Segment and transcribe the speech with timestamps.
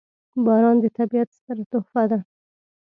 [0.45, 2.19] •باران د طبیعت ستره تحفه ده.